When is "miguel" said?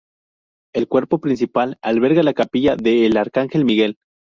3.65-3.97